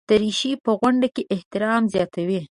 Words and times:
دریشي 0.09 0.51
په 0.63 0.71
غونډو 0.79 1.07
کې 1.15 1.23
احترام 1.35 1.83
زیاتوي. 1.93 2.39